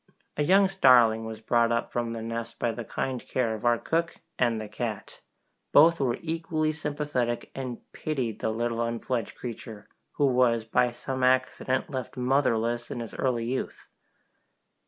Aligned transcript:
A 0.35 0.41
young 0.41 0.67
starling 0.67 1.25
was 1.25 1.41
brought 1.41 1.71
up 1.71 1.91
from 1.91 2.11
the 2.13 2.23
nest 2.23 2.57
by 2.57 2.71
the 2.71 2.83
kind 2.83 3.23
care 3.23 3.53
of 3.53 3.63
our 3.63 3.77
cook 3.77 4.15
and 4.39 4.59
the 4.59 4.67
cat! 4.67 5.21
Both 5.73 5.99
were 5.99 6.17
equally 6.23 6.71
sympathetic, 6.71 7.51
and 7.53 7.81
pitied 7.91 8.39
the 8.39 8.49
little 8.49 8.81
unfledged 8.81 9.35
creature, 9.35 9.87
who 10.13 10.25
was 10.25 10.65
by 10.65 10.89
some 10.89 11.21
accident 11.23 11.91
left 11.91 12.17
motherless 12.17 12.89
in 12.89 12.99
his 12.99 13.13
early 13.13 13.45
youth. 13.45 13.89